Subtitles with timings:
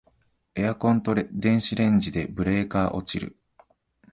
[0.55, 3.37] エアコンと電子レンジでブレーカー落ちる